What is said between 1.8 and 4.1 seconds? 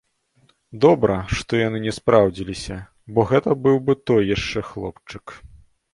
не спраўдзіліся, бо гэта быў бы